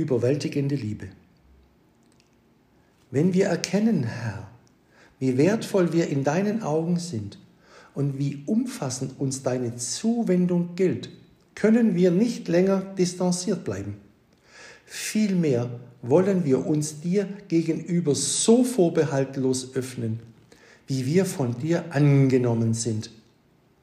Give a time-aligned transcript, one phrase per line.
[0.00, 1.08] überwältigende Liebe.
[3.10, 4.48] Wenn wir erkennen, Herr,
[5.18, 7.38] wie wertvoll wir in deinen Augen sind
[7.94, 11.10] und wie umfassend uns deine Zuwendung gilt,
[11.54, 13.96] können wir nicht länger distanziert bleiben.
[14.86, 15.68] Vielmehr
[16.02, 20.20] wollen wir uns dir gegenüber so vorbehaltlos öffnen,
[20.86, 23.10] wie wir von dir angenommen sind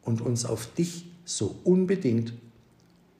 [0.03, 2.33] und uns auf dich so unbedingt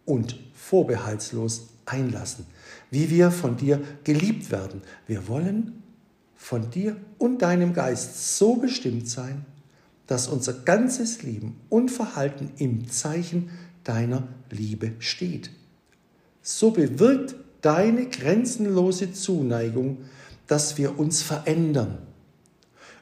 [0.07, 2.45] und vorbehaltslos einlassen,
[2.89, 4.81] wie wir von dir geliebt werden.
[5.05, 5.84] Wir wollen
[6.35, 9.45] von dir und deinem Geist so bestimmt sein,
[10.07, 13.49] dass unser ganzes Leben und Verhalten im Zeichen
[13.84, 15.51] deiner Liebe steht.
[16.41, 20.05] So bewirkt deine grenzenlose Zuneigung,
[20.48, 21.98] dass wir uns verändern.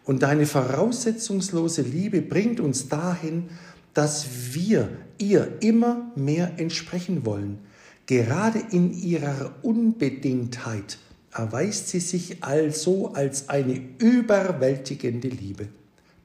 [0.03, 3.49] Und deine voraussetzungslose Liebe bringt uns dahin,
[3.95, 7.57] dass wir ihr immer mehr entsprechen wollen.
[8.05, 10.99] Gerade in ihrer Unbedingtheit
[11.31, 15.69] erweist sie sich also als eine überwältigende Liebe,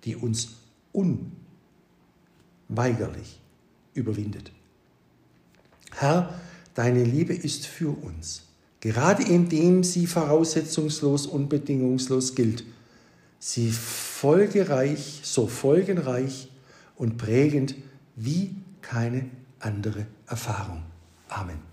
[0.04, 0.56] die uns
[2.68, 3.40] unweigerlich
[3.94, 4.52] überwindet.
[5.92, 6.40] Herr,
[6.74, 8.42] deine Liebe ist für uns,
[8.80, 12.64] gerade indem sie voraussetzungslos und bedingungslos gilt.
[13.38, 16.50] Sie folgereich, so folgenreich
[17.00, 17.74] und prägend
[18.14, 19.24] wie keine
[19.58, 20.82] andere Erfahrung.
[21.30, 21.69] Amen.